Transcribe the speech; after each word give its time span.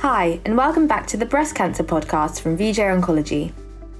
Hi, 0.00 0.40
and 0.46 0.56
welcome 0.56 0.86
back 0.86 1.06
to 1.08 1.18
the 1.18 1.26
Breast 1.26 1.54
Cancer 1.54 1.84
Podcast 1.84 2.40
from 2.40 2.56
VJ 2.56 2.78
Oncology. 2.78 3.52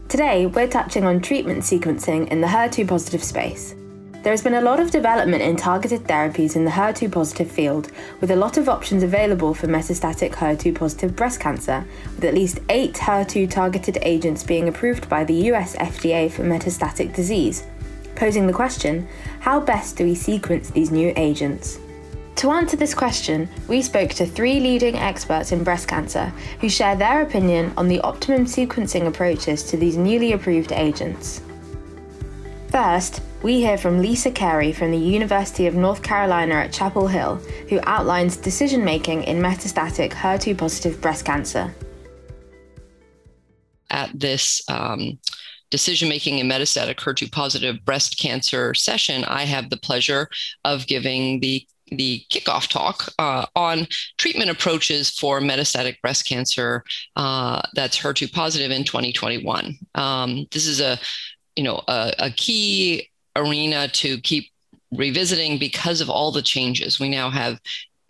Today, 0.08 0.46
we're 0.46 0.66
touching 0.66 1.04
on 1.04 1.20
treatment 1.20 1.58
sequencing 1.58 2.26
in 2.28 2.40
the 2.40 2.46
HER2 2.46 2.88
positive 2.88 3.22
space. 3.22 3.74
There 4.22 4.32
has 4.32 4.42
been 4.42 4.54
a 4.54 4.62
lot 4.62 4.80
of 4.80 4.90
development 4.90 5.42
in 5.42 5.56
targeted 5.56 6.04
therapies 6.04 6.56
in 6.56 6.64
the 6.64 6.70
HER2 6.70 7.12
positive 7.12 7.52
field, 7.52 7.92
with 8.22 8.30
a 8.30 8.36
lot 8.36 8.56
of 8.56 8.66
options 8.66 9.02
available 9.02 9.52
for 9.52 9.66
metastatic 9.66 10.30
HER2 10.30 10.74
positive 10.74 11.14
breast 11.14 11.38
cancer, 11.38 11.84
with 12.14 12.24
at 12.24 12.32
least 12.32 12.60
eight 12.70 12.94
HER2 12.94 13.50
targeted 13.50 13.98
agents 14.00 14.42
being 14.42 14.68
approved 14.68 15.06
by 15.10 15.22
the 15.22 15.50
US 15.50 15.76
FDA 15.76 16.32
for 16.32 16.44
metastatic 16.44 17.14
disease, 17.14 17.66
posing 18.14 18.46
the 18.46 18.54
question 18.54 19.06
how 19.40 19.60
best 19.60 19.98
do 19.98 20.04
we 20.04 20.14
sequence 20.14 20.70
these 20.70 20.90
new 20.90 21.12
agents? 21.16 21.78
To 22.40 22.52
answer 22.52 22.74
this 22.74 22.94
question, 22.94 23.50
we 23.68 23.82
spoke 23.82 24.12
to 24.12 24.24
three 24.24 24.60
leading 24.60 24.96
experts 24.96 25.52
in 25.52 25.62
breast 25.62 25.86
cancer 25.86 26.32
who 26.62 26.70
share 26.70 26.96
their 26.96 27.20
opinion 27.20 27.70
on 27.76 27.86
the 27.86 28.00
optimum 28.00 28.46
sequencing 28.46 29.06
approaches 29.06 29.62
to 29.64 29.76
these 29.76 29.98
newly 29.98 30.32
approved 30.32 30.72
agents. 30.72 31.42
First, 32.68 33.20
we 33.42 33.60
hear 33.60 33.76
from 33.76 34.00
Lisa 34.00 34.30
Carey 34.30 34.72
from 34.72 34.90
the 34.90 34.96
University 34.96 35.66
of 35.66 35.74
North 35.74 36.02
Carolina 36.02 36.54
at 36.54 36.72
Chapel 36.72 37.06
Hill, 37.08 37.36
who 37.68 37.78
outlines 37.82 38.38
decision 38.38 38.82
making 38.86 39.24
in 39.24 39.38
metastatic 39.38 40.12
HER2 40.12 40.56
positive 40.56 40.98
breast 40.98 41.26
cancer. 41.26 41.74
At 43.90 44.18
this 44.18 44.62
um, 44.66 45.18
decision 45.68 46.08
making 46.08 46.38
in 46.38 46.48
metastatic 46.48 46.96
HER2 46.96 47.30
positive 47.30 47.84
breast 47.84 48.18
cancer 48.18 48.72
session, 48.72 49.24
I 49.24 49.44
have 49.44 49.68
the 49.68 49.76
pleasure 49.76 50.30
of 50.64 50.86
giving 50.86 51.40
the 51.40 51.66
the 51.90 52.24
kickoff 52.30 52.68
talk 52.68 53.08
uh, 53.18 53.46
on 53.56 53.86
treatment 54.18 54.50
approaches 54.50 55.10
for 55.10 55.40
metastatic 55.40 56.00
breast 56.00 56.26
cancer 56.28 56.84
uh, 57.16 57.62
that's 57.74 57.98
HER2 57.98 58.32
positive 58.32 58.70
in 58.70 58.84
2021. 58.84 59.76
Um, 59.94 60.46
this 60.50 60.66
is 60.66 60.80
a 60.80 60.98
you 61.56 61.64
know 61.64 61.82
a, 61.88 62.14
a 62.18 62.30
key 62.30 63.08
arena 63.36 63.88
to 63.88 64.20
keep 64.20 64.50
revisiting 64.92 65.58
because 65.58 66.00
of 66.00 66.10
all 66.10 66.32
the 66.32 66.42
changes. 66.42 66.98
We 66.98 67.08
now 67.08 67.30
have 67.30 67.60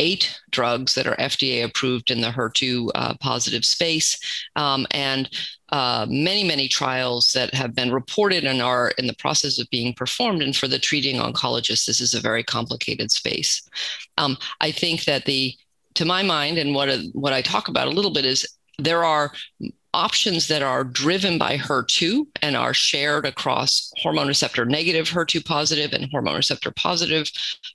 eight 0.01 0.41
drugs 0.51 0.95
that 0.95 1.07
are 1.07 1.15
FDA 1.17 1.63
approved 1.63 2.11
in 2.11 2.23
the 2.23 2.31
HER2 2.31 2.89
uh, 2.95 3.15
positive 3.21 3.65
space, 3.65 4.19
um, 4.57 4.87
and 4.91 5.29
uh, 5.69 6.07
many, 6.09 6.43
many 6.43 6.67
trials 6.67 7.33
that 7.33 7.55
have 7.55 7.75
been 7.75 7.93
reported 7.93 8.45
and 8.45 8.61
are 8.61 8.93
in 8.99 9.07
the 9.07 9.15
process 9.15 9.61
of 9.61 9.71
being 9.71 9.93
performed. 9.95 10.43
And 10.43 10.57
for 10.57 10.67
the 10.67 10.79
treating 10.79 11.17
oncologist, 11.17 11.87
this 11.87 12.01
is 12.01 12.15
a 12.15 12.21
very 12.21 12.43
complicated 12.43 13.13
space. 13.13 13.63
Um, 14.19 14.37
I 14.61 14.73
think 14.73 15.05
that 15.05 15.27
the, 15.27 15.55
to 15.95 16.05
my 16.05 16.23
mind, 16.23 16.59
and 16.59 16.75
what 16.75 16.89
what 17.13 17.33
I 17.33 17.43
talk 17.43 17.69
about 17.69 17.89
a 17.89 17.91
little 17.91 18.13
bit 18.13 18.25
is 18.25 18.49
there 18.79 19.05
are 19.05 19.33
options 19.93 20.49
that 20.49 20.63
are 20.63 20.85
driven 20.85 21.37
by 21.37 21.57
HER2 21.57 22.27
and 22.43 22.57
are 22.57 22.73
shared 22.73 23.27
across 23.27 23.93
hormone 23.99 24.29
receptor 24.29 24.65
negative 24.65 25.09
HER2 25.09 25.45
positive 25.45 25.93
and 25.93 26.09
hormone 26.11 26.37
receptor 26.37 26.71
positive 26.71 27.29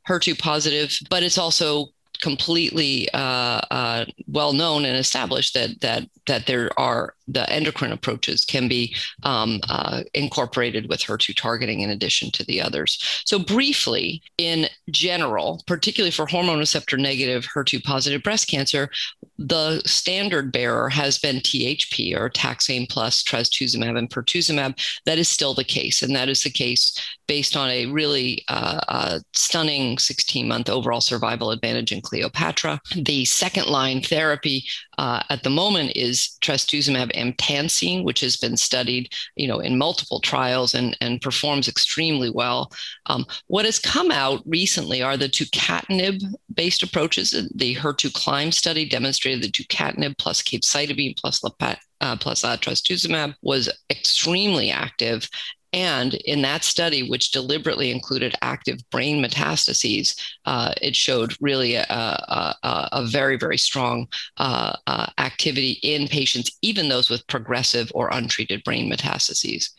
HER2 0.08 0.40
positive, 0.40 0.98
but 1.10 1.24
it's 1.24 1.38
also 1.38 1.88
completely 2.26 3.08
uh, 3.14 3.62
uh, 3.70 4.06
well 4.28 4.52
known 4.52 4.84
and 4.84 4.98
established 4.98 5.54
that 5.54 5.80
that 5.82 6.10
that 6.26 6.48
there 6.48 6.72
are 6.76 7.15
the 7.28 7.50
endocrine 7.50 7.92
approaches 7.92 8.46
can 8.46 8.68
be 8.68 8.96
um, 9.24 9.60
uh, 9.70 10.04
incorporated 10.14 10.88
with 10.90 11.02
HER2 11.02 11.36
targeting 11.36 11.82
in 11.82 11.90
addition 11.90 12.32
to 12.32 12.46
the 12.46 12.62
others. 12.62 13.24
So 13.26 13.40
briefly, 13.40 14.22
in 14.38 14.68
general, 14.90 15.64
particularly 15.68 16.12
for 16.12 16.26
hormone 16.26 16.60
receptor 16.60 16.98
negative 16.98 17.48
HER2 17.54 17.84
positive 17.84 18.24
breast 18.24 18.48
cancer, 18.48 18.90
the 19.38 19.82
standard 19.86 20.52
bearer 20.52 20.90
has 20.90 21.18
been 21.18 21.38
THP 21.38 22.16
or 22.16 22.30
taxane 22.30 22.88
plus 22.90 23.24
trastuzumab 23.24 23.98
and 23.98 24.10
pertuzumab. 24.10 24.80
That 25.06 25.18
is 25.18 25.28
still 25.28 25.54
the 25.54 25.64
case, 25.64 26.02
and 26.02 26.16
that 26.16 26.30
is 26.30 26.44
the 26.44 26.50
case 26.50 26.98
based 27.28 27.58
on 27.58 27.70
a 27.70 27.88
really 27.88 28.44
uh, 28.48 28.80
uh, 28.88 29.20
stunning 29.34 29.98
16 29.98 30.48
month 30.48 30.70
overall 30.70 31.02
survival 31.02 31.52
advantage 31.52 31.92
in 31.92 32.02
Cleopatra. 32.02 32.80
The 32.96 33.26
second 33.26 33.68
line 33.68 34.02
therapy 34.02 34.64
uh, 34.98 35.24
at 35.30 35.44
the 35.44 35.50
moment 35.50 35.94
is 35.96 36.38
trastuzumab 36.42 37.12
emtansine, 37.16 38.04
which 38.04 38.22
has 38.22 38.38
been 38.38 38.58
studied, 38.58 39.14
you 39.36 39.48
know, 39.48 39.60
in 39.60 39.78
multiple 39.78 40.20
trials 40.20 40.74
and, 40.74 40.98
and 41.02 41.22
performs 41.22 41.68
extremely 41.68 42.30
well. 42.30 42.72
Um, 43.08 43.26
what 43.48 43.66
has 43.66 43.80
come 43.80 44.12
out 44.12 44.42
recently 44.46 45.02
are 45.02 45.18
the 45.18 45.30
tucatinib-based 45.30 46.84
approaches. 46.84 47.32
The 47.56 47.76
HER2 47.76 48.12
CLIMB 48.14 48.54
study 48.54 48.88
demonstrated 48.88 49.44
that 49.44 49.54
tucatinib 49.54 50.18
plus 50.18 50.42
capecitabine 50.42 51.18
plus 51.18 51.42
lepat, 51.42 51.78
uh, 52.02 52.16
plus 52.18 52.44
uh, 52.44 52.58
trastuzumab 52.58 53.36
was 53.42 53.70
extremely 53.90 54.72
active 54.72 55.30
and 55.76 56.14
in 56.14 56.42
that 56.44 56.64
study, 56.64 57.08
which 57.08 57.32
deliberately 57.32 57.92
included 57.92 58.34
active 58.42 58.80
brain 58.92 59.22
metastases, 59.22 60.18
uh, 60.46 60.74
it 60.82 60.96
showed 60.96 61.36
really 61.42 61.76
a, 61.76 61.84
a, 61.84 62.56
a 62.94 63.06
very, 63.06 63.38
very 63.38 63.58
strong 63.58 64.08
uh, 64.38 64.74
uh, 64.88 65.08
activity 65.18 65.78
in 65.84 66.08
patients, 66.08 66.50
even 66.62 66.88
those 66.88 67.10
with 67.10 67.28
progressive 67.28 67.92
or 67.94 68.10
untreated 68.14 68.64
brain 68.64 68.90
metastases. 68.90 69.72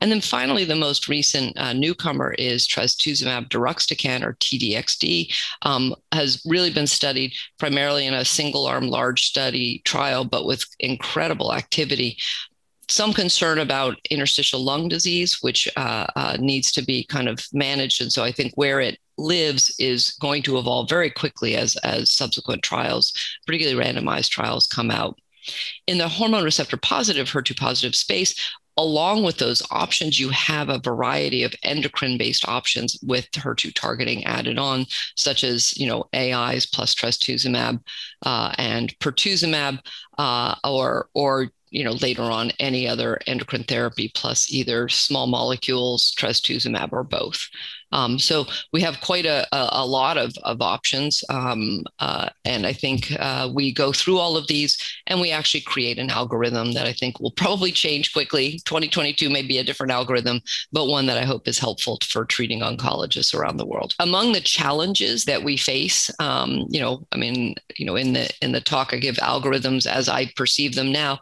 And 0.00 0.10
then 0.10 0.22
finally, 0.22 0.64
the 0.64 0.74
most 0.74 1.06
recent 1.06 1.54
uh, 1.58 1.74
newcomer 1.74 2.32
is 2.38 2.66
trastuzumab 2.66 3.50
deruxtecan, 3.50 4.24
or 4.24 4.32
TDXD, 4.40 5.34
um, 5.62 5.94
has 6.12 6.42
really 6.46 6.72
been 6.72 6.86
studied 6.86 7.34
primarily 7.58 8.06
in 8.06 8.14
a 8.14 8.24
single 8.24 8.64
arm 8.64 8.88
large 8.88 9.24
study 9.24 9.82
trial, 9.84 10.24
but 10.24 10.46
with 10.46 10.64
incredible 10.80 11.52
activity 11.52 12.16
some 12.88 13.12
concern 13.12 13.58
about 13.58 13.96
interstitial 14.10 14.60
lung 14.60 14.88
disease, 14.88 15.38
which 15.40 15.68
uh, 15.76 16.06
uh, 16.16 16.36
needs 16.38 16.72
to 16.72 16.82
be 16.82 17.04
kind 17.04 17.28
of 17.28 17.38
managed. 17.52 18.02
And 18.02 18.12
so 18.12 18.22
I 18.24 18.32
think 18.32 18.52
where 18.54 18.80
it 18.80 18.98
lives 19.18 19.74
is 19.78 20.12
going 20.20 20.42
to 20.44 20.58
evolve 20.58 20.88
very 20.88 21.10
quickly 21.10 21.56
as, 21.56 21.76
as 21.78 22.10
subsequent 22.10 22.62
trials, 22.62 23.12
particularly 23.46 23.82
randomized 23.82 24.30
trials, 24.30 24.66
come 24.66 24.90
out. 24.90 25.18
In 25.86 25.98
the 25.98 26.08
hormone 26.08 26.44
receptor 26.44 26.76
positive, 26.76 27.28
HER2 27.28 27.56
positive 27.56 27.94
space, 27.94 28.34
along 28.76 29.22
with 29.22 29.38
those 29.38 29.62
options, 29.70 30.18
you 30.18 30.30
have 30.30 30.68
a 30.68 30.78
variety 30.78 31.42
of 31.42 31.54
endocrine 31.62 32.16
based 32.16 32.48
options 32.48 32.98
with 33.02 33.30
HER2 33.32 33.74
targeting 33.74 34.24
added 34.24 34.58
on, 34.58 34.86
such 35.16 35.44
as, 35.44 35.76
you 35.76 35.86
know, 35.86 36.04
AIs 36.14 36.66
plus 36.66 36.94
trastuzumab 36.94 37.82
uh, 38.24 38.54
and 38.58 38.96
pertuzumab, 38.98 39.78
uh, 40.18 40.54
or, 40.64 41.08
or 41.14 41.50
you 41.72 41.82
know, 41.82 41.92
later 41.92 42.22
on 42.22 42.52
any 42.60 42.86
other 42.86 43.18
endocrine 43.26 43.64
therapy 43.64 44.12
plus 44.14 44.52
either 44.52 44.88
small 44.88 45.26
molecules, 45.26 46.14
trastuzumab, 46.18 46.92
or 46.92 47.02
both. 47.02 47.48
Um, 47.92 48.18
so 48.18 48.46
we 48.72 48.80
have 48.80 49.00
quite 49.00 49.26
a, 49.26 49.46
a, 49.54 49.68
a 49.82 49.86
lot 49.86 50.16
of, 50.16 50.32
of 50.42 50.62
options. 50.62 51.22
Um, 51.28 51.84
uh, 51.98 52.28
and 52.44 52.66
I 52.66 52.72
think 52.72 53.12
uh, 53.18 53.50
we 53.52 53.72
go 53.72 53.92
through 53.92 54.18
all 54.18 54.36
of 54.36 54.46
these 54.46 54.78
and 55.06 55.20
we 55.20 55.30
actually 55.30 55.60
create 55.60 55.98
an 55.98 56.10
algorithm 56.10 56.72
that 56.72 56.86
I 56.86 56.92
think 56.92 57.20
will 57.20 57.32
probably 57.32 57.70
change 57.70 58.12
quickly. 58.12 58.60
2022 58.64 59.28
may 59.28 59.42
be 59.42 59.58
a 59.58 59.64
different 59.64 59.92
algorithm, 59.92 60.40
but 60.72 60.86
one 60.86 61.06
that 61.06 61.18
I 61.18 61.24
hope 61.24 61.46
is 61.46 61.58
helpful 61.58 61.98
for 62.02 62.24
treating 62.24 62.60
oncologists 62.60 63.34
around 63.34 63.58
the 63.58 63.66
world. 63.66 63.94
Among 63.98 64.32
the 64.32 64.40
challenges 64.40 65.24
that 65.26 65.42
we 65.42 65.56
face, 65.56 66.10
um, 66.18 66.66
you 66.70 66.80
know, 66.80 67.06
I 67.12 67.16
mean, 67.16 67.54
you 67.76 67.86
know, 67.86 67.96
in 67.96 68.14
the 68.14 68.30
in 68.40 68.52
the 68.52 68.60
talk 68.60 68.94
I 68.94 68.98
give 68.98 69.16
algorithms 69.16 69.86
as 69.86 70.08
I 70.08 70.32
perceive 70.34 70.74
them 70.74 70.92
now, 70.92 71.20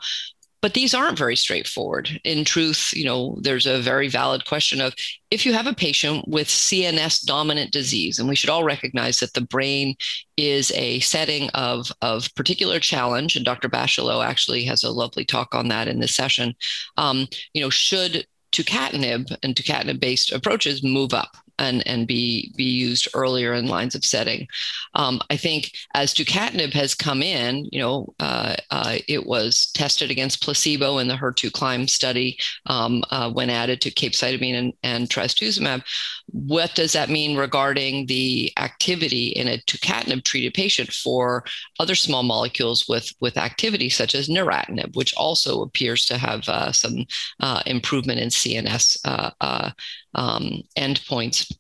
but 0.63 0.75
these 0.75 0.95
aren't 0.95 1.19
very 1.19 1.37
straightforward. 1.37 2.21
In 2.25 2.45
truth, 2.45 2.91
you 2.95 3.05
know, 3.05 3.39
there's 3.41 3.67
a 3.67 3.81
very 3.81 4.09
valid 4.09 4.45
question 4.45 4.81
of 4.81 4.95
if 5.31 5.47
you 5.47 5.53
have 5.53 5.67
a 5.67 5.75
patient 5.75 6.27
with 6.29 6.49
CNS 6.49 7.25
dominant 7.25 7.73
disease, 7.73 8.19
and 8.19 8.29
we 8.29 8.37
should 8.37 8.51
all 8.51 8.65
recognize 8.65 9.21
that 9.21 9.33
the 9.33 9.41
brain 9.41 9.95
is 10.37 10.71
a 10.73 11.01
setting 11.01 11.49
of, 11.51 11.91
of 12.03 12.35
particular 12.35 12.79
challenge, 12.79 13.37
and 13.37 13.45
Dr. 13.45 13.69
Bachelot 13.69 14.25
actually 14.25 14.65
has 14.65 14.83
a 14.83 14.91
lovely 14.91 15.25
talk 15.25 15.55
on 15.55 15.69
that 15.69 15.89
in 15.89 16.01
this 16.01 16.15
session. 16.15 16.55
Um, 16.97 17.27
you 17.55 17.63
know, 17.63 17.71
should 17.71 18.27
tucatinib 18.53 19.35
and 19.43 19.55
tucatinib 19.55 20.01
based 20.01 20.33
approaches 20.33 20.83
move 20.83 21.15
up 21.15 21.37
and, 21.61 21.87
and 21.87 22.09
be, 22.09 22.53
be 22.57 22.65
used 22.65 23.07
earlier 23.15 23.53
in 23.53 23.69
lines 23.69 23.95
of 23.95 24.05
setting. 24.05 24.49
Um, 24.95 25.21
I 25.31 25.37
think 25.37 25.73
as 25.95 26.13
tucatinib 26.13 26.73
has 26.73 26.95
come 26.95 27.23
in, 27.23 27.69
you 27.71 27.79
know, 27.79 28.13
uh, 28.19 28.57
uh, 28.71 28.97
it 29.07 29.27
was 29.27 29.71
tested 29.73 30.11
against 30.11 30.43
placebo 30.43 30.99
in 30.99 31.07
the 31.07 31.15
HER2 31.15 31.53
CLIMB 31.53 31.89
study 31.89 32.39
um, 32.67 33.05
uh, 33.11 33.31
when 33.31 33.51
added 33.51 33.81
to 33.83 33.91
capecitabine 33.91 34.55
and, 34.55 34.73
and 34.83 35.09
trastuzumab. 35.09 35.85
What 36.33 36.75
does 36.75 36.93
that 36.95 37.11
mean 37.11 37.37
regarding 37.37 38.07
the 38.07 38.53
activity 38.57 39.29
in 39.29 39.47
a 39.49 39.59
tucatinib 39.59 40.25
treated 40.25 40.55
patient 40.55 40.93
for 40.93 41.45
other 41.79 41.95
small 41.95 42.23
molecules 42.23 42.89
with, 42.89 43.13
with 43.21 43.37
activity 43.37 43.89
such 43.89 44.15
as 44.15 44.29
neratinib, 44.29 44.97
which 44.97 45.15
also 45.15 45.63
appears 45.63 46.07
to 46.07 46.17
have 46.17 46.49
uh, 46.49 46.73
some 46.73 47.05
uh, 47.41 47.63
improvement 47.67 48.19
in 48.19 48.29
CNS 48.29 48.99
uh, 49.05 49.71
um, 50.15 50.63
endpoints 50.79 51.53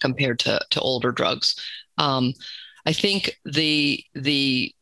compared 0.00 0.38
to, 0.40 0.60
to 0.70 0.80
older 0.80 1.12
drugs. 1.12 1.56
Um, 1.98 2.34
I 2.84 2.92
think 2.92 3.38
the 3.44 4.04
the 4.14 4.74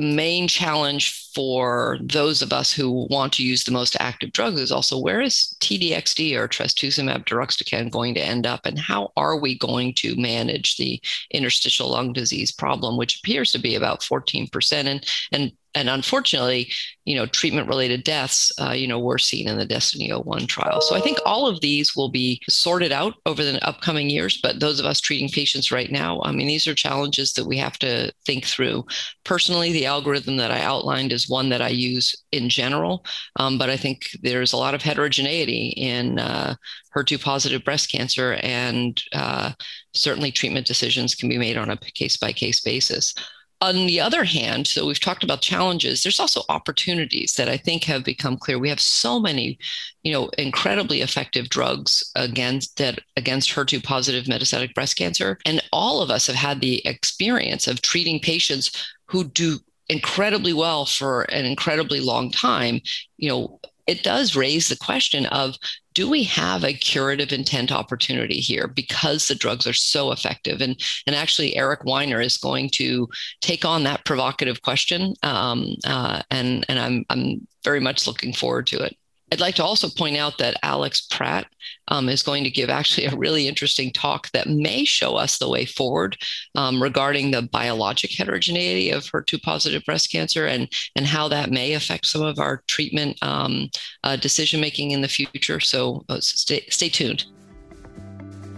main 0.00 0.48
challenge 0.48 1.30
for 1.34 1.98
those 2.00 2.40
of 2.40 2.54
us 2.54 2.72
who 2.72 3.06
want 3.10 3.34
to 3.34 3.44
use 3.44 3.64
the 3.64 3.70
most 3.70 3.96
active 4.00 4.32
drugs 4.32 4.58
is 4.58 4.72
also 4.72 4.98
where 4.98 5.20
is 5.20 5.54
TDXD 5.60 6.34
or 6.36 6.48
trastuzumab 6.48 7.26
deruxtecan 7.26 7.90
going 7.90 8.14
to 8.14 8.20
end 8.20 8.46
up, 8.46 8.64
and 8.64 8.78
how 8.78 9.12
are 9.16 9.38
we 9.38 9.58
going 9.58 9.92
to 9.94 10.16
manage 10.16 10.76
the 10.76 11.00
interstitial 11.30 11.90
lung 11.90 12.12
disease 12.14 12.50
problem, 12.50 12.96
which 12.96 13.18
appears 13.18 13.52
to 13.52 13.58
be 13.58 13.74
about 13.74 14.00
14%, 14.00 14.72
and 14.72 15.06
and 15.32 15.52
and 15.74 15.88
unfortunately, 15.88 16.70
you 17.04 17.14
know, 17.14 17.26
treatment 17.26 17.68
related 17.68 18.02
deaths, 18.02 18.52
uh, 18.60 18.72
you 18.72 18.88
know, 18.88 18.98
were 18.98 19.18
seen 19.18 19.48
in 19.48 19.56
the 19.56 19.64
Destiny 19.64 20.10
01 20.10 20.46
trial. 20.46 20.80
So 20.80 20.96
I 20.96 21.00
think 21.00 21.18
all 21.24 21.46
of 21.46 21.60
these 21.60 21.94
will 21.94 22.08
be 22.08 22.40
sorted 22.48 22.92
out 22.92 23.14
over 23.24 23.42
the 23.44 23.64
upcoming 23.66 24.10
years. 24.10 24.38
But 24.42 24.60
those 24.60 24.80
of 24.80 24.86
us 24.86 25.00
treating 25.00 25.28
patients 25.28 25.70
right 25.70 25.90
now, 25.90 26.20
I 26.24 26.32
mean, 26.32 26.48
these 26.48 26.66
are 26.66 26.74
challenges 26.74 27.32
that 27.34 27.46
we 27.46 27.56
have 27.58 27.78
to 27.80 28.12
think 28.26 28.44
through. 28.44 28.84
Personally, 29.24 29.72
the 29.72 29.86
algorithm 29.86 30.36
that 30.38 30.50
I 30.50 30.60
outlined 30.60 31.12
is 31.12 31.28
one 31.28 31.48
that 31.50 31.62
I 31.62 31.68
use 31.68 32.14
in 32.32 32.48
general. 32.48 33.04
Um, 33.36 33.56
but 33.56 33.70
I 33.70 33.76
think 33.76 34.08
there's 34.22 34.52
a 34.52 34.58
lot 34.58 34.74
of 34.74 34.82
heterogeneity 34.82 35.68
in 35.76 36.18
uh, 36.18 36.54
HER2 36.96 37.22
positive 37.22 37.64
breast 37.64 37.90
cancer, 37.92 38.34
and 38.42 39.00
uh, 39.12 39.52
certainly 39.94 40.32
treatment 40.32 40.66
decisions 40.66 41.14
can 41.14 41.28
be 41.28 41.38
made 41.38 41.56
on 41.56 41.70
a 41.70 41.76
case 41.76 42.16
by 42.16 42.32
case 42.32 42.60
basis 42.60 43.14
on 43.60 43.86
the 43.86 44.00
other 44.00 44.24
hand, 44.24 44.66
so 44.66 44.86
we've 44.86 45.00
talked 45.00 45.22
about 45.22 45.42
challenges, 45.42 46.02
there's 46.02 46.20
also 46.20 46.42
opportunities 46.48 47.34
that 47.34 47.48
I 47.48 47.58
think 47.58 47.84
have 47.84 48.04
become 48.04 48.38
clear. 48.38 48.58
We 48.58 48.70
have 48.70 48.80
so 48.80 49.20
many, 49.20 49.58
you 50.02 50.12
know, 50.12 50.30
incredibly 50.38 51.02
effective 51.02 51.50
drugs 51.50 52.10
against 52.16 52.78
that 52.78 53.00
against 53.16 53.50
HER2 53.50 53.84
positive 53.84 54.24
metastatic 54.24 54.74
breast 54.74 54.96
cancer. 54.96 55.38
And 55.44 55.62
all 55.72 56.00
of 56.00 56.10
us 56.10 56.26
have 56.26 56.36
had 56.36 56.60
the 56.60 56.84
experience 56.86 57.68
of 57.68 57.82
treating 57.82 58.18
patients 58.18 58.92
who 59.06 59.24
do 59.24 59.58
incredibly 59.90 60.52
well 60.52 60.86
for 60.86 61.22
an 61.22 61.44
incredibly 61.44 62.00
long 62.00 62.30
time. 62.30 62.80
You 63.18 63.28
know, 63.28 63.60
it 63.86 64.02
does 64.02 64.36
raise 64.36 64.68
the 64.68 64.76
question 64.76 65.26
of 65.26 65.56
do 66.00 66.08
we 66.08 66.22
have 66.22 66.64
a 66.64 66.72
curative 66.72 67.30
intent 67.30 67.70
opportunity 67.70 68.40
here 68.40 68.66
because 68.66 69.28
the 69.28 69.34
drugs 69.34 69.66
are 69.66 69.74
so 69.74 70.12
effective? 70.12 70.62
And, 70.62 70.82
and 71.06 71.14
actually, 71.14 71.54
Eric 71.56 71.80
Winer 71.80 72.24
is 72.24 72.38
going 72.38 72.70
to 72.70 73.06
take 73.42 73.66
on 73.66 73.82
that 73.82 74.06
provocative 74.06 74.62
question. 74.62 75.12
Um, 75.22 75.74
uh, 75.86 76.22
and 76.30 76.64
and 76.70 76.78
I'm, 76.78 77.04
I'm 77.10 77.46
very 77.64 77.80
much 77.80 78.06
looking 78.06 78.32
forward 78.32 78.66
to 78.68 78.78
it. 78.78 78.96
I'd 79.32 79.40
like 79.40 79.54
to 79.56 79.64
also 79.64 79.88
point 79.88 80.16
out 80.16 80.38
that 80.38 80.60
Aleix 80.64 81.08
Prat 81.08 81.46
um, 81.88 82.08
is 82.08 82.22
going 82.22 82.42
to 82.44 82.50
give 82.50 82.68
actually 82.68 83.06
a 83.06 83.16
really 83.16 83.46
interesting 83.46 83.92
talk 83.92 84.30
that 84.32 84.48
may 84.48 84.84
show 84.84 85.16
us 85.16 85.38
the 85.38 85.48
way 85.48 85.64
forward 85.64 86.16
um, 86.56 86.82
regarding 86.82 87.30
the 87.30 87.42
biologic 87.42 88.10
heterogeneity 88.16 88.90
of 88.90 89.04
HER2 89.04 89.42
positive 89.42 89.84
breast 89.84 90.10
cancer 90.10 90.46
and, 90.46 90.68
and 90.96 91.06
how 91.06 91.28
that 91.28 91.50
may 91.50 91.74
affect 91.74 92.06
some 92.06 92.22
of 92.22 92.38
our 92.38 92.62
treatment 92.66 93.16
um, 93.22 93.70
uh, 94.02 94.16
decision 94.16 94.60
making 94.60 94.90
in 94.90 95.00
the 95.00 95.08
future. 95.08 95.60
So 95.60 96.04
uh, 96.08 96.18
stay, 96.20 96.66
stay 96.68 96.88
tuned. 96.88 97.24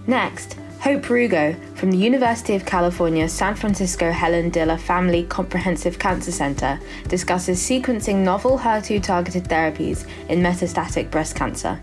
Next, 0.07 0.57
Hope 0.83 1.03
Rugo 1.03 1.55
from 1.77 1.93
the 1.93 1.97
University 1.97 2.57
of 2.57 2.67
California 2.67 3.29
San 3.29 3.55
Francisco 3.55 4.11
Helen 4.11 4.51
Diller 4.51 4.77
Family 4.77 5.23
Comprehensive 5.23 5.97
Cancer 5.97 6.33
Center 6.33 6.81
discusses 7.07 7.61
sequencing 7.61 8.25
novel 8.25 8.59
HER2 8.59 9.01
targeted 9.01 9.45
therapies 9.45 10.09
in 10.29 10.41
metastatic 10.41 11.09
breast 11.09 11.37
cancer. 11.37 11.81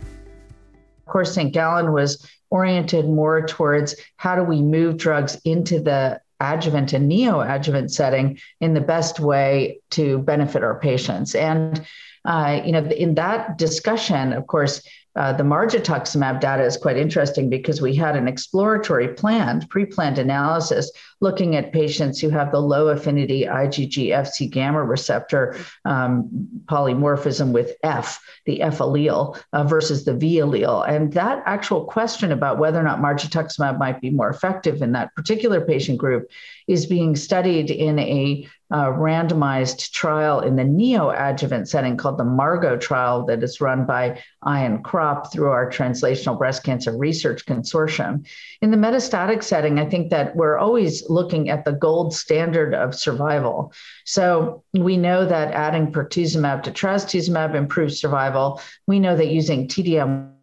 Of 0.76 1.06
course, 1.06 1.34
St. 1.34 1.54
Gallen 1.54 1.94
was 1.94 2.30
oriented 2.50 3.06
more 3.06 3.42
towards 3.46 3.96
how 4.18 4.36
do 4.36 4.44
we 4.44 4.62
move 4.62 4.98
drugs 4.98 5.40
into 5.46 5.80
the 5.80 6.20
adjuvant 6.42 6.92
and 6.92 7.10
neoadjuvant 7.10 7.92
setting 7.92 8.38
in 8.60 8.74
the 8.74 8.82
best 8.82 9.22
way 9.22 9.80
to 9.92 10.18
benefit 10.18 10.62
our 10.62 10.78
patients. 10.78 11.36
And 11.36 11.88
uh, 12.26 12.62
you 12.66 12.74
know, 12.74 12.84
in 12.84 13.16
that 13.16 13.58
discussion, 13.58 14.34
of 14.34 14.48
course, 14.48 14.82
uh, 15.16 15.34
the 15.34 15.44
margetuximab 15.44 16.40
data 16.40 16.64
is 16.64 16.78
quite 16.78 16.98
interesting 16.98 17.50
because 17.50 17.82
we 17.82 17.96
had 17.96 18.16
an 18.16 18.28
exploratory 18.28 19.08
planned, 19.08 19.70
pre-planned 19.70 20.20
analysis 20.20 20.92
looking 21.20 21.56
at 21.56 21.74
patients 21.74 22.20
who 22.20 22.30
have 22.30 22.52
the 22.52 22.60
low 22.60 22.90
affinity 22.90 23.44
IgG 23.44 24.10
Fc 24.10 24.50
gamma 24.50 24.84
receptor 24.84 25.58
um, 25.86 26.30
polymorphism 26.66 27.52
with 27.52 27.74
F, 27.84 28.24
the 28.46 28.62
F 28.62 28.78
allele, 28.78 29.38
uh, 29.52 29.64
versus 29.64 30.06
the 30.06 30.14
V 30.14 30.38
allele. 30.38 30.88
And 30.88 31.12
that 31.14 31.44
actual 31.46 31.86
question 31.86 32.32
about 32.32 32.60
whether 32.60 32.80
or 32.80 32.84
not 32.84 33.00
margetuximab 33.00 33.80
might 33.80 34.00
be 34.00 34.12
more 34.12 34.30
effective 34.30 34.82
in 34.82 34.92
that 34.94 35.14
particular 35.16 35.60
patient 35.60 35.98
group 35.98 36.30
is 36.68 36.86
being 36.86 37.16
studied 37.16 37.72
in 37.72 38.00
a 38.00 38.48
uh, 38.72 38.86
randomized 38.86 39.92
trial 39.92 40.42
in 40.42 40.56
the 40.56 40.64
neoadjuvant 40.64 41.68
setting 41.68 41.98
called 41.98 42.18
the 42.18 42.24
MARGOT 42.24 42.80
trial 42.80 43.26
that 43.26 43.44
is 43.44 43.60
run 43.60 43.86
by 43.86 44.22
Ian 44.48 44.84
Krop 44.84 45.32
through 45.32 45.50
our 45.50 45.70
Translational 45.70 46.38
Breast 46.38 46.64
Cancer 46.64 46.96
Research 46.96 47.46
Consortium. 47.46 48.28
In 48.62 48.72
the 48.72 48.78
metastatic 48.78 49.44
setting, 49.44 49.80
I 49.80 49.86
think 49.86 50.12
that 50.12 50.36
we're 50.36 50.58
always 50.58 51.10
looking 51.10 51.50
at 51.50 51.66
the 51.66 51.74
gold 51.74 52.14
standard 52.14 52.74
of 52.74 52.94
survival. 52.94 53.74
So 54.06 54.64
we 54.74 54.98
know 54.98 55.26
that 55.26 55.54
adding 55.54 55.92
pertuzumab 55.92 56.64
to 56.64 56.72
trastuzumab 56.72 57.56
improves 57.56 58.00
survival. 58.00 58.62
We 58.88 59.00
know 59.00 59.16
that 59.16 59.28
using 59.28 59.68
TDM 59.68 60.34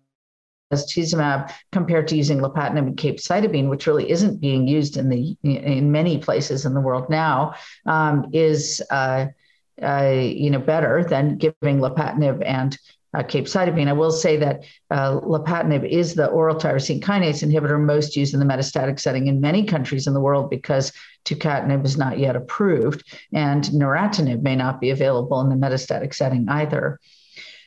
trastuzumab 0.72 1.52
compared 1.72 2.08
to 2.08 2.16
using 2.16 2.38
lapatinib 2.38 2.78
and 2.78 2.96
capecitabine, 2.96 3.68
which 3.68 3.86
really 3.86 4.10
isn't 4.10 4.40
being 4.40 4.66
used 4.66 4.96
in 4.96 5.08
the 5.08 5.36
in 5.42 5.92
many 5.92 6.18
places 6.18 6.64
in 6.64 6.74
the 6.74 6.80
world 6.80 7.08
now, 7.08 7.54
um, 7.86 8.26
is 8.32 8.82
uh, 8.90 9.26
uh, 9.82 10.12
you 10.12 10.50
know 10.50 10.58
better 10.58 11.04
than 11.04 11.38
giving 11.38 11.78
lapatinib 11.78 12.42
and 12.44 12.76
uh, 13.14 13.22
capecitabine. 13.22 13.88
I 13.88 13.92
will 13.92 14.10
say 14.10 14.36
that 14.38 14.64
uh, 14.90 15.20
lapatinib 15.20 15.88
is 15.88 16.14
the 16.14 16.26
oral 16.26 16.56
tyrosine 16.56 17.00
kinase 17.00 17.46
inhibitor 17.46 17.80
most 17.80 18.16
used 18.16 18.34
in 18.34 18.40
the 18.40 18.46
metastatic 18.46 18.98
setting 18.98 19.28
in 19.28 19.40
many 19.40 19.64
countries 19.64 20.06
in 20.06 20.14
the 20.14 20.20
world 20.20 20.50
because 20.50 20.92
tucatinib 21.24 21.84
is 21.84 21.96
not 21.96 22.18
yet 22.18 22.36
approved, 22.36 23.04
and 23.32 23.64
neratinib 23.66 24.42
may 24.42 24.56
not 24.56 24.80
be 24.80 24.90
available 24.90 25.40
in 25.40 25.48
the 25.48 25.66
metastatic 25.66 26.12
setting 26.14 26.48
either. 26.48 26.98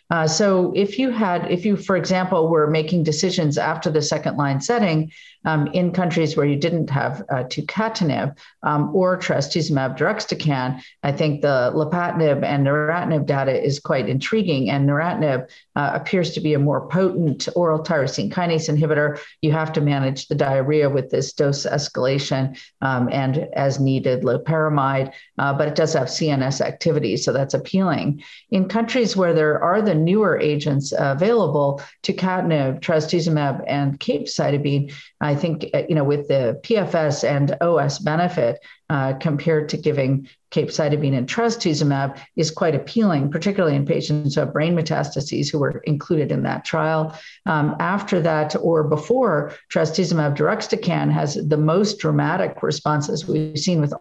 Uh, 0.10 0.28
so 0.28 0.74
if 0.76 0.98
you 0.98 1.12
had, 1.12 1.52
if 1.52 1.66
you, 1.66 1.78
for 1.78 1.96
example, 1.96 2.48
were 2.50 2.68
making 2.68 3.04
decisions 3.04 3.58
after 3.58 3.92
the 3.92 4.02
second 4.02 4.38
line 4.38 4.60
setting 4.60 5.12
um, 5.46 5.68
in 5.68 5.92
countries 5.92 6.36
where 6.36 6.46
you 6.46 6.56
didn't 6.56 6.90
have 6.90 7.22
uh, 7.30 7.44
tucatinib 7.44 8.36
um, 8.64 8.94
or 8.96 9.18
trastuzumab 9.18 9.98
deruxtecan, 9.98 10.82
I 11.04 11.12
think 11.12 11.42
the 11.42 11.72
lapatinib 11.76 12.44
and 12.44 12.66
neratinib 12.66 13.26
data 13.26 13.64
is 13.64 13.80
quite 13.80 14.10
intriguing. 14.10 14.70
And 14.70 14.90
neratinib 14.90 15.50
uh, 15.76 15.92
appears 15.94 16.34
to 16.34 16.42
be 16.42 16.56
a 16.56 16.60
more 16.60 16.88
potent 16.88 17.48
oral 17.56 17.84
tyrosine 17.84 18.32
kinase 18.32 18.70
inhibitor. 18.70 19.20
You 19.42 19.52
have 19.52 19.72
to 19.74 19.82
manage 19.82 20.28
the 20.28 20.36
diarrhea 20.36 20.90
with 20.90 21.10
this 21.10 21.34
dose 21.34 21.66
escalation 21.66 22.60
um, 22.82 23.10
and 23.12 23.38
as 23.54 23.80
needed 23.80 24.24
loperamide, 24.24 25.14
uh, 25.38 25.54
but 25.54 25.68
it 25.68 25.76
does 25.76 25.94
have 25.94 26.08
CNS 26.08 26.62
activity, 26.62 27.16
so 27.16 27.32
that's 27.32 27.54
appealing. 27.54 28.24
In 28.50 28.68
countries 28.68 29.16
where 29.16 29.34
there 29.34 29.62
are 29.64 29.82
the 29.82 29.99
newer 30.00 30.40
agents 30.40 30.94
available, 30.98 31.82
to 32.04 32.14
tucatinib, 32.14 32.82
trastuzumab, 32.82 33.64
and 33.68 34.00
capecitabine, 34.00 34.94
I 35.22 35.36
think, 35.36 35.70
uh, 35.74 35.84
you 35.88 35.96
know, 35.96 36.04
with 36.04 36.28
the 36.28 36.60
PFS 36.64 37.24
and 37.24 37.56
OS 37.62 38.00
benefit 38.00 38.60
uh, 38.90 39.14
compared 39.14 39.70
to 39.70 39.78
giving 39.78 40.28
capecitabine 40.52 41.16
and 41.16 41.28
trastuzumab 41.28 42.20
is 42.36 42.50
quite 42.50 42.74
appealing, 42.74 43.30
particularly 43.30 43.76
in 43.76 43.86
patients 43.86 44.36
who 44.36 44.42
have 44.42 44.54
brain 44.54 44.76
metastases 44.76 45.52
who 45.52 45.60
were 45.60 45.80
included 45.86 46.32
in 46.32 46.44
that 46.44 46.66
trial. 46.66 47.16
Um, 47.46 47.76
after 47.80 48.20
that 48.22 48.56
or 48.56 48.84
before, 48.84 49.54
trastuzumab 49.72 50.36
deruxtecan 50.36 51.12
has 51.12 51.36
the 51.36 51.58
most 51.58 52.00
dramatic 52.00 52.64
responses 52.64 53.28
we've 53.28 53.60
seen 53.60 53.80
with 53.82 53.94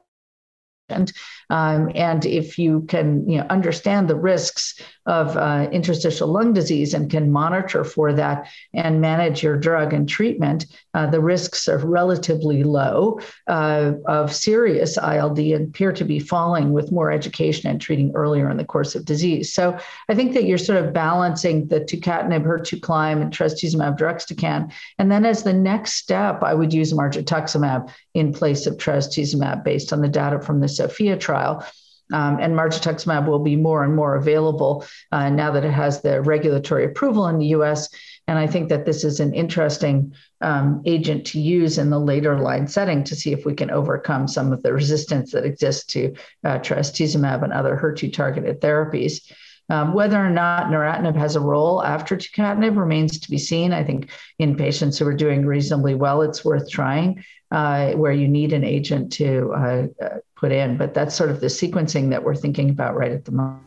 um, 1.50 1.90
and 1.94 2.24
if 2.24 2.58
you 2.58 2.82
can 2.88 3.28
you 3.28 3.38
know, 3.38 3.46
understand 3.50 4.08
the 4.08 4.16
risks 4.16 4.80
of 5.08 5.36
uh, 5.38 5.66
interstitial 5.72 6.28
lung 6.28 6.52
disease 6.52 6.92
and 6.92 7.10
can 7.10 7.32
monitor 7.32 7.82
for 7.82 8.12
that 8.12 8.46
and 8.74 9.00
manage 9.00 9.42
your 9.42 9.56
drug 9.56 9.94
and 9.94 10.06
treatment, 10.06 10.66
uh, 10.92 11.06
the 11.06 11.20
risks 11.20 11.66
are 11.66 11.78
relatively 11.78 12.62
low 12.62 13.18
uh, 13.46 13.92
of 14.04 14.34
serious 14.34 14.98
ILD 14.98 15.38
and 15.38 15.68
appear 15.68 15.92
to 15.92 16.04
be 16.04 16.18
falling 16.18 16.74
with 16.74 16.92
more 16.92 17.10
education 17.10 17.70
and 17.70 17.80
treating 17.80 18.12
earlier 18.14 18.50
in 18.50 18.58
the 18.58 18.64
course 18.66 18.94
of 18.94 19.06
disease. 19.06 19.50
So 19.54 19.78
I 20.10 20.14
think 20.14 20.34
that 20.34 20.44
you're 20.44 20.58
sort 20.58 20.84
of 20.84 20.92
balancing 20.92 21.68
the 21.68 21.80
tucatinib, 21.80 22.44
HER2CLIMB, 22.44 23.22
and 23.22 23.32
trastuzumab 23.32 23.98
deruxtecan. 23.98 24.70
And 24.98 25.10
then 25.10 25.24
as 25.24 25.42
the 25.42 25.54
next 25.54 25.94
step, 25.94 26.42
I 26.42 26.52
would 26.52 26.74
use 26.74 26.92
margetuximab 26.92 27.90
in 28.12 28.34
place 28.34 28.66
of 28.66 28.76
trastuzumab 28.76 29.64
based 29.64 29.90
on 29.90 30.02
the 30.02 30.08
data 30.08 30.38
from 30.38 30.60
the 30.60 30.68
SOPHIA 30.68 31.16
trial. 31.16 31.64
Um, 32.12 32.38
and 32.40 32.54
margetuximab 32.54 33.26
will 33.26 33.38
be 33.40 33.56
more 33.56 33.84
and 33.84 33.94
more 33.94 34.16
available 34.16 34.84
uh, 35.12 35.28
now 35.28 35.50
that 35.50 35.64
it 35.64 35.72
has 35.72 36.00
the 36.00 36.20
regulatory 36.22 36.84
approval 36.84 37.26
in 37.28 37.38
the 37.38 37.46
US. 37.46 37.88
And 38.26 38.38
I 38.38 38.46
think 38.46 38.68
that 38.68 38.84
this 38.84 39.04
is 39.04 39.20
an 39.20 39.34
interesting 39.34 40.14
um, 40.40 40.82
agent 40.84 41.26
to 41.28 41.40
use 41.40 41.78
in 41.78 41.90
the 41.90 41.98
later 41.98 42.38
line 42.38 42.66
setting 42.66 43.04
to 43.04 43.16
see 43.16 43.32
if 43.32 43.44
we 43.44 43.54
can 43.54 43.70
overcome 43.70 44.28
some 44.28 44.52
of 44.52 44.62
the 44.62 44.72
resistance 44.72 45.32
that 45.32 45.44
exists 45.44 45.84
to 45.92 46.14
uh, 46.44 46.58
trastuzumab 46.58 47.42
and 47.42 47.52
other 47.52 47.76
HER2 47.76 48.12
targeted 48.12 48.60
therapies. 48.60 49.30
Um, 49.70 49.92
whether 49.92 50.16
or 50.16 50.30
not 50.30 50.68
neratinib 50.68 51.16
has 51.16 51.36
a 51.36 51.40
role 51.40 51.82
after 51.82 52.16
tucatinib 52.16 52.78
remains 52.78 53.20
to 53.20 53.30
be 53.30 53.36
seen. 53.36 53.72
I 53.72 53.84
think 53.84 54.10
in 54.38 54.56
patients 54.56 54.98
who 54.98 55.06
are 55.06 55.14
doing 55.14 55.44
reasonably 55.44 55.94
well, 55.94 56.22
it's 56.22 56.44
worth 56.44 56.70
trying, 56.70 57.22
uh, 57.50 57.92
where 57.92 58.12
you 58.12 58.28
need 58.28 58.52
an 58.52 58.64
agent 58.64 59.12
to 59.12 59.52
uh, 59.52 59.86
uh 60.04 60.18
put 60.36 60.52
in. 60.52 60.76
But 60.76 60.94
that's 60.94 61.14
sort 61.14 61.30
of 61.30 61.40
the 61.40 61.48
sequencing 61.48 62.10
that 62.10 62.22
we're 62.22 62.34
thinking 62.34 62.70
about 62.70 62.96
right 62.96 63.12
at 63.12 63.24
the 63.24 63.32
moment. 63.32 63.62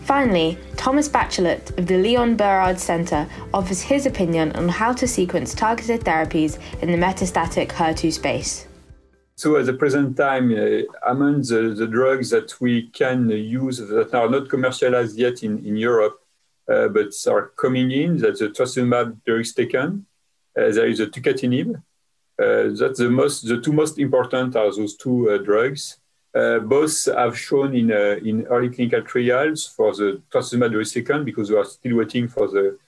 Finally, 0.00 0.56
Thomas 0.76 1.08
Bachelot 1.08 1.76
of 1.78 1.86
the 1.86 1.96
Leon 1.96 2.36
Berard 2.36 2.78
Center 2.78 3.28
offers 3.52 3.82
his 3.82 4.06
opinion 4.06 4.52
on 4.52 4.68
how 4.68 4.92
to 4.92 5.06
sequence 5.08 5.52
targeted 5.52 6.02
therapies 6.02 6.60
in 6.80 6.92
the 6.92 6.96
metastatic 6.96 7.70
HER2 7.70 8.12
space. 8.12 8.68
So 9.34 9.56
at 9.56 9.66
the 9.66 9.74
present 9.74 10.16
time, 10.16 10.52
uh, 10.52 11.10
among 11.10 11.42
the, 11.42 11.74
the, 11.76 11.86
drugs 11.86 12.30
that 12.30 12.58
we 12.60 12.88
can 12.88 13.28
use 13.28 13.78
that 13.78 14.14
are 14.14 14.30
not 14.30 14.48
commercialized 14.48 15.18
yet 15.18 15.42
in, 15.42 15.58
in 15.66 15.76
Europe, 15.76 16.20
uh, 16.72 16.88
but 16.88 17.12
are 17.28 17.48
coming 17.56 17.90
in, 17.90 18.16
that's 18.16 18.38
the 18.38 18.48
trastuzumab 18.48 19.18
deruxtecan, 19.26 20.04
uh, 20.56 20.70
there 20.70 20.86
is 20.86 21.00
a 21.00 21.06
tucatinib. 21.06 21.82
Uh, 22.38 22.68
that's 22.78 22.98
the 22.98 23.08
most, 23.08 23.48
the 23.48 23.60
two 23.60 23.72
most 23.72 23.98
important 23.98 24.56
are 24.56 24.74
those 24.74 24.96
two 24.96 25.30
uh, 25.30 25.38
drugs. 25.38 25.98
Uh, 26.34 26.58
both 26.58 27.06
have 27.06 27.38
shown 27.38 27.74
in, 27.74 27.90
in 27.90 28.44
early 28.48 28.68
clinical 28.68 29.00
trials 29.02 29.66
for 29.66 29.94
the 29.94 30.20
trastuzumab 30.30 30.70
deruxtecan 30.70 31.24
because 31.24 31.50
we 31.50 31.56
are 31.56 31.64
still 31.64 31.96
waiting 31.96 32.28
for 32.28 32.46
the, 32.48 32.78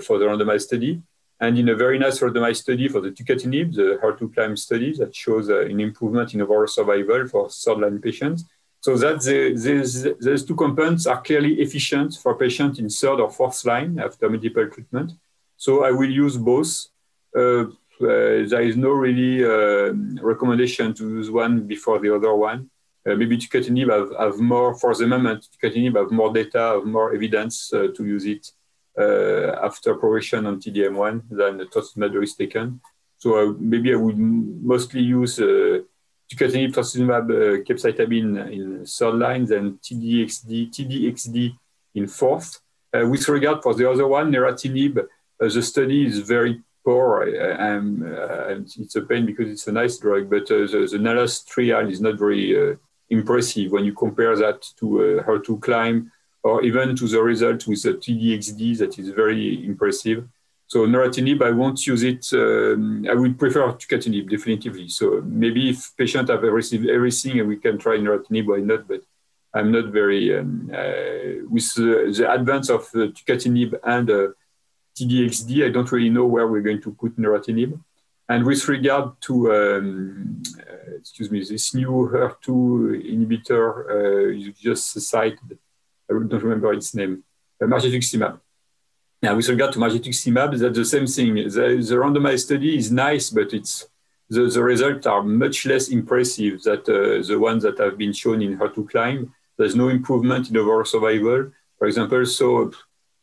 for 0.00 0.18
the 0.18 0.24
randomized 0.24 0.62
study. 0.62 1.02
And 1.40 1.58
in 1.58 1.68
a 1.68 1.76
very 1.76 1.98
nice 1.98 2.18
randomized 2.20 2.56
study 2.56 2.88
for 2.88 3.00
the 3.00 3.10
tucatinib, 3.10 3.74
the 3.74 3.98
HER2 4.02 4.34
CLIMB 4.34 4.58
study 4.58 4.92
that 4.96 5.14
shows 5.14 5.48
an 5.48 5.78
improvement 5.78 6.34
in 6.34 6.40
overall 6.40 6.66
survival 6.66 7.28
for 7.28 7.48
third-line 7.50 8.00
patients. 8.00 8.44
So 8.80 8.96
that 8.96 9.22
the, 9.22 10.16
these, 10.20 10.44
two 10.44 10.56
compounds 10.56 11.06
are 11.06 11.20
clearly 11.20 11.60
efficient 11.60 12.14
for 12.14 12.36
patients 12.36 12.78
in 12.78 12.88
third 12.88 13.20
or 13.20 13.30
fourth 13.30 13.64
line 13.64 13.98
after 13.98 14.30
multiple 14.30 14.68
treatment. 14.68 15.12
So 15.56 15.84
I 15.84 15.90
will 15.90 16.10
use 16.10 16.36
both. 16.36 16.86
Uh, 17.36 17.66
there 18.00 18.62
is 18.62 18.76
no 18.76 18.90
really 18.90 19.42
recommendation 20.22 20.94
to 20.94 21.08
use 21.08 21.30
one 21.30 21.66
before 21.66 21.98
the 21.98 22.14
other 22.14 22.34
one. 22.34 22.70
Uh, 23.08 23.14
maybe 23.14 23.38
tucatinib 23.38 23.90
have, 23.90 24.10
have 24.18 24.38
more, 24.38 24.74
for 24.74 24.94
the 24.94 25.06
moment, 25.06 25.46
tucatinib 25.54 25.96
have 25.96 26.10
more 26.10 26.32
data, 26.32 26.74
have 26.74 26.84
more 26.84 27.14
evidence 27.14 27.72
uh, 27.72 27.88
to 27.96 28.04
use 28.04 28.26
it 28.26 28.50
uh, 28.98 29.64
after 29.64 29.94
progression 29.94 30.44
on 30.46 30.60
TDM1 30.60 31.22
than 31.30 31.58
the 31.58 31.64
trastuzumab 31.66 32.36
taken. 32.36 32.80
So 33.16 33.56
maybe 33.58 33.92
I 33.92 33.96
would 33.96 34.18
mostly 34.18 35.00
use 35.00 35.38
tucatinib, 35.38 36.74
trastuzumab, 36.74 37.30
uh, 37.30 37.62
capecitabine 37.64 38.52
in 38.52 38.84
third 38.84 39.14
line, 39.14 39.44
then 39.46 39.78
TDXD, 39.82 40.70
TDXD 40.70 41.56
in 41.94 42.08
fourth. 42.08 42.60
Uh, 42.92 43.06
with 43.06 43.26
regard 43.28 43.62
for 43.62 43.74
the 43.74 43.88
other 43.90 44.06
one, 44.06 44.30
neratinib, 44.32 44.98
uh, 44.98 45.04
the 45.38 45.62
study 45.62 46.06
is 46.06 46.18
very 46.18 46.60
poor. 46.88 47.08
Uh, 47.22 48.54
it's 48.84 48.96
a 48.96 49.02
pain 49.02 49.26
because 49.26 49.48
it's 49.54 49.66
a 49.66 49.72
nice 49.72 49.98
drug, 49.98 50.30
but 50.34 50.46
uh, 50.50 50.66
the, 50.72 50.88
the 50.92 50.98
NALAS 51.06 51.46
trial 51.46 51.88
is 51.88 52.00
not 52.00 52.18
very 52.18 52.76
impressive 53.10 53.72
when 53.72 53.84
you 53.84 53.94
compare 53.94 54.36
that 54.36 54.60
to 54.78 54.86
uh, 55.00 55.22
HER2 55.26 55.60
CLIMB 55.60 56.10
or 56.42 56.62
even 56.62 56.96
to 56.96 57.06
the 57.08 57.22
result 57.22 57.66
with 57.66 57.82
the 57.82 57.94
TDXD 57.94 58.78
that 58.78 58.98
is 58.98 59.08
very 59.10 59.64
impressive. 59.66 60.28
So 60.66 60.86
neratinib, 60.86 61.42
I 61.42 61.50
won't 61.50 61.86
use 61.86 62.02
it. 62.02 62.26
Um, 62.32 63.06
I 63.10 63.14
would 63.14 63.38
prefer 63.38 63.72
tucatinib 63.72 64.28
definitively. 64.28 64.88
So 64.88 65.22
maybe 65.24 65.70
if 65.70 65.96
patients 65.96 66.30
have 66.30 66.42
received 66.42 66.88
everything 66.88 67.40
and 67.40 67.48
we 67.48 67.56
can 67.56 67.78
try 67.78 67.96
neratinib, 67.96 68.46
why 68.46 68.58
not? 68.58 68.86
But 68.86 69.02
I'm 69.54 69.72
not 69.72 69.86
very 69.86 70.38
um, 70.38 70.70
uh, 70.72 71.48
with 71.48 71.72
the, 71.74 72.14
the, 72.16 72.30
advance 72.30 72.68
of 72.68 72.82
uh, 72.94 73.08
tucatinib 73.16 73.78
and 73.82 74.10
uh, 74.10 74.28
TDXD. 74.98 75.66
I 75.66 75.70
don't 75.70 75.90
really 75.92 76.10
know 76.10 76.26
where 76.26 76.46
we're 76.46 76.62
going 76.62 76.82
to 76.82 76.92
put 76.92 77.16
neratinib. 77.18 77.78
And 78.28 78.44
with 78.44 78.68
regard 78.68 79.20
to, 79.22 79.52
um, 79.54 80.42
uh, 80.60 80.96
excuse 80.98 81.30
me, 81.30 81.42
this 81.42 81.74
new 81.74 82.10
HER2 82.12 82.46
inhibitor 83.14 83.66
uh, 83.90 84.28
you 84.28 84.52
just 84.52 85.00
cited, 85.00 85.58
I 86.10 86.12
don't 86.12 86.42
remember 86.42 86.72
its 86.74 86.94
name, 86.94 87.24
uh, 87.62 87.64
margetuximab. 87.64 88.38
Now, 89.22 89.34
with 89.34 89.48
regard 89.48 89.72
to 89.72 89.78
margetuximab, 89.78 90.58
that's 90.58 90.78
the 90.78 90.84
same 90.84 91.06
thing. 91.06 91.34
The, 91.36 91.84
the 91.88 91.96
randomized 91.96 92.44
study 92.44 92.76
is 92.76 92.92
nice, 92.92 93.30
but 93.30 93.52
it's 93.54 93.88
the, 94.28 94.42
the 94.46 94.62
results 94.62 95.06
are 95.06 95.22
much 95.22 95.64
less 95.64 95.88
impressive 95.88 96.62
than 96.62 96.80
uh, 96.80 97.22
the 97.26 97.38
ones 97.38 97.62
that 97.62 97.78
have 97.78 97.96
been 97.96 98.12
shown 98.12 98.42
in 98.42 98.58
HER2 98.58 98.90
CLIMB. 98.90 99.30
There's 99.56 99.74
no 99.74 99.88
improvement 99.88 100.50
in 100.50 100.56
overall 100.56 100.84
survival, 100.84 101.50
for 101.78 101.88
example. 101.88 102.26
So 102.26 102.72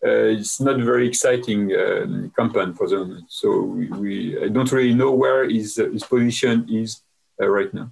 it's 0.08 0.60
not 0.60 0.80
very 0.80 1.08
exciting 1.08 1.74
um, 1.76 2.32
compound 2.36 2.78
for 2.78 2.88
them. 2.88 3.26
So 3.28 3.62
we, 3.62 3.88
we, 3.88 4.44
I 4.44 4.48
don't 4.50 4.72
really 4.72 4.94
know 4.94 5.12
where 5.12 5.50
his, 5.50 5.76
his 5.76 6.04
position 6.04 6.68
is 6.70 7.02
uh, 7.42 7.48
right 7.48 7.74
now. 7.74 7.92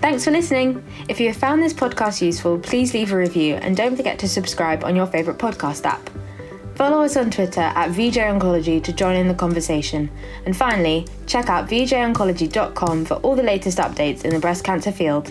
Thanks 0.00 0.24
for 0.24 0.30
listening. 0.30 0.82
If 1.08 1.20
you 1.20 1.28
have 1.28 1.36
found 1.36 1.62
this 1.62 1.74
podcast 1.74 2.22
useful, 2.22 2.58
please 2.58 2.94
leave 2.94 3.12
a 3.12 3.16
review 3.16 3.56
and 3.56 3.76
don't 3.76 3.96
forget 3.96 4.18
to 4.20 4.28
subscribe 4.28 4.82
on 4.82 4.96
your 4.96 5.06
favourite 5.06 5.38
podcast 5.38 5.84
app. 5.84 6.08
Follow 6.74 7.02
us 7.02 7.18
on 7.18 7.30
Twitter 7.30 7.60
at 7.60 7.90
VJ 7.90 8.16
Oncology 8.16 8.82
to 8.82 8.92
join 8.94 9.14
in 9.14 9.28
the 9.28 9.34
conversation. 9.34 10.10
And 10.46 10.56
finally, 10.56 11.06
check 11.26 11.50
out 11.50 11.68
vjoncology.com 11.68 13.04
for 13.04 13.14
all 13.16 13.36
the 13.36 13.42
latest 13.42 13.76
updates 13.76 14.24
in 14.24 14.30
the 14.30 14.40
breast 14.40 14.64
cancer 14.64 14.90
field. 14.90 15.30